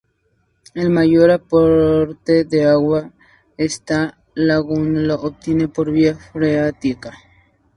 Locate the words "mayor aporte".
0.89-2.43